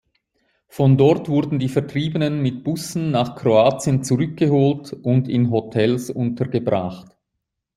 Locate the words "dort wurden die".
0.97-1.69